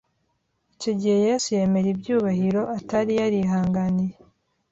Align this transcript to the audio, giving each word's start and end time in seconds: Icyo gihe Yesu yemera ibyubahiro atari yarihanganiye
Icyo 0.73 0.91
gihe 0.99 1.17
Yesu 1.27 1.47
yemera 1.57 1.87
ibyubahiro 1.93 2.61
atari 2.77 3.11
yarihanganiye 3.19 4.15